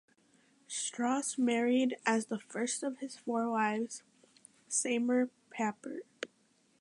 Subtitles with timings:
[0.67, 4.01] Strauss married (as the first of his four wives)
[4.67, 6.07] Seymour Papert.